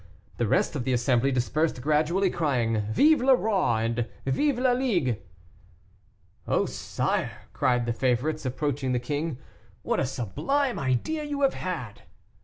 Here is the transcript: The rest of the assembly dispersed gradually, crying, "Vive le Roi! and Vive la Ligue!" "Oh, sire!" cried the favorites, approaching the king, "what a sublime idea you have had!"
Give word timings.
The 0.37 0.47
rest 0.47 0.75
of 0.75 0.83
the 0.83 0.93
assembly 0.93 1.31
dispersed 1.31 1.79
gradually, 1.79 2.31
crying, 2.31 2.87
"Vive 2.89 3.21
le 3.21 3.35
Roi! 3.35 3.81
and 3.83 4.07
Vive 4.25 4.57
la 4.57 4.71
Ligue!" 4.71 5.19
"Oh, 6.47 6.65
sire!" 6.65 7.43
cried 7.53 7.85
the 7.85 7.93
favorites, 7.93 8.43
approaching 8.43 8.93
the 8.93 8.99
king, 8.99 9.37
"what 9.83 9.99
a 9.99 10.07
sublime 10.07 10.79
idea 10.79 11.23
you 11.23 11.41
have 11.43 11.53
had!" 11.53 12.01